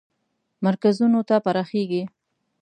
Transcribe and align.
مرکزونو 0.65 1.19
ته 1.29 1.35
پراخیږي. 1.45 2.03